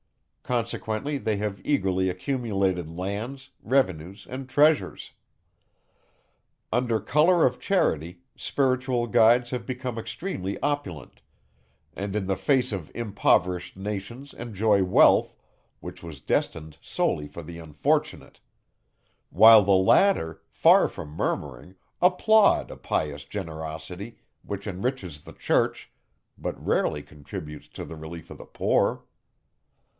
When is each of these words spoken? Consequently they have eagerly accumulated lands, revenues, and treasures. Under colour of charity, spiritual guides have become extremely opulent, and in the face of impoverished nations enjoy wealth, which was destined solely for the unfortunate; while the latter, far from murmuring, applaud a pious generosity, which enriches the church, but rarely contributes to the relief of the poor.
Consequently 0.41 1.17
they 1.19 1.37
have 1.37 1.61
eagerly 1.63 2.09
accumulated 2.09 2.89
lands, 2.89 3.51
revenues, 3.61 4.27
and 4.29 4.49
treasures. 4.49 5.11
Under 6.73 6.99
colour 6.99 7.45
of 7.45 7.59
charity, 7.59 8.19
spiritual 8.35 9.05
guides 9.07 9.51
have 9.51 9.65
become 9.65 9.97
extremely 9.99 10.59
opulent, 10.61 11.21
and 11.93 12.15
in 12.15 12.25
the 12.25 12.35
face 12.35 12.71
of 12.73 12.91
impoverished 12.95 13.77
nations 13.77 14.33
enjoy 14.33 14.83
wealth, 14.83 15.35
which 15.79 16.01
was 16.03 16.19
destined 16.19 16.77
solely 16.81 17.27
for 17.27 17.43
the 17.43 17.59
unfortunate; 17.59 18.39
while 19.29 19.61
the 19.63 19.71
latter, 19.71 20.41
far 20.49 20.89
from 20.89 21.09
murmuring, 21.11 21.75
applaud 22.01 22.71
a 22.71 22.75
pious 22.75 23.23
generosity, 23.23 24.17
which 24.41 24.67
enriches 24.67 25.21
the 25.21 25.33
church, 25.33 25.91
but 26.37 26.61
rarely 26.61 27.03
contributes 27.03 27.69
to 27.69 27.85
the 27.85 27.95
relief 27.95 28.29
of 28.31 28.39
the 28.39 28.45
poor. 28.45 29.05